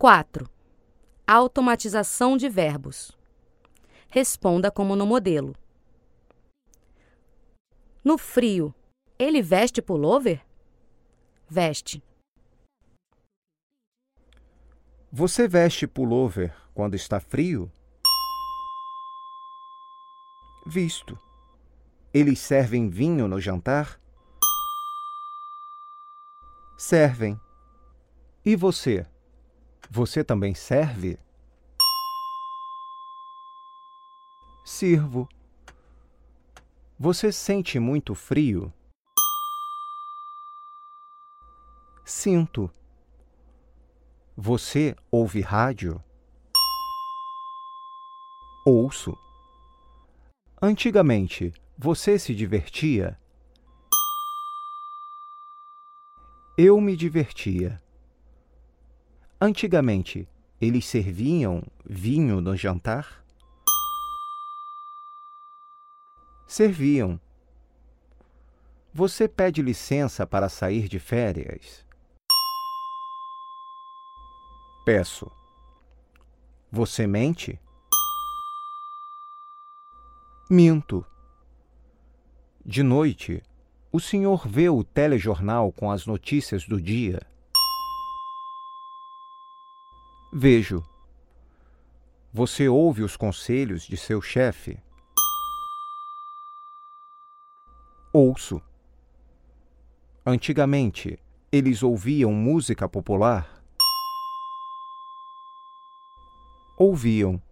[0.00, 0.48] 4.
[1.26, 3.12] Automatização de verbos.
[4.08, 5.54] Responda como no modelo.
[8.02, 8.74] No frio,
[9.18, 10.42] ele veste pullover?
[11.46, 12.02] Veste.
[15.12, 17.70] Você veste pullover quando está frio?
[20.66, 21.18] Visto.
[22.10, 24.00] Eles servem vinho no jantar?
[26.78, 27.38] Servem.
[28.42, 29.06] E você?
[29.92, 31.18] Você também serve?
[34.64, 35.28] Sirvo.
[36.96, 38.72] Você sente muito frio?
[42.04, 42.70] Sinto.
[44.36, 46.00] Você ouve rádio?
[48.64, 49.18] Ouço.
[50.62, 53.18] Antigamente, você se divertia?
[56.56, 57.82] Eu me divertia.
[59.42, 60.28] Antigamente,
[60.60, 63.24] eles serviam vinho no jantar?
[66.46, 67.18] Serviam.
[68.92, 71.86] Você pede licença para sair de férias?
[74.84, 75.32] Peço.
[76.70, 77.58] Você mente?
[80.50, 81.02] Minto.
[82.62, 83.42] De noite,
[83.90, 87.22] o senhor vê o telejornal com as notícias do dia?
[90.32, 90.84] Vejo.
[92.32, 94.80] Você ouve os conselhos de seu chefe?
[98.12, 98.62] Ouço.
[100.24, 101.18] Antigamente,
[101.50, 103.60] eles ouviam música popular?
[106.78, 107.42] Ouviam.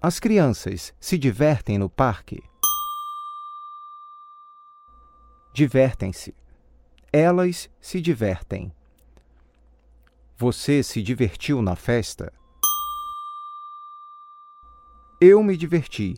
[0.00, 2.40] As crianças se divertem no parque?
[5.52, 6.32] Divertem-se.
[7.12, 8.72] Elas se divertem.
[10.38, 12.30] Você se divertiu na festa?
[15.18, 16.14] Eu me diverti.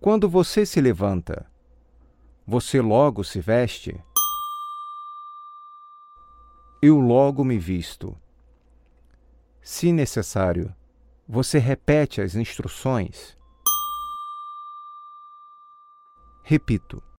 [0.00, 1.44] Quando você se levanta,
[2.46, 4.00] você logo se veste?
[6.80, 8.16] Eu logo me visto.
[9.60, 10.72] Se necessário,
[11.26, 13.36] você repete as instruções?
[16.44, 17.02] Repito.